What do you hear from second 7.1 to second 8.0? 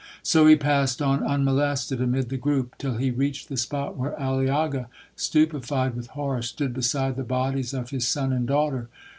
the bodies of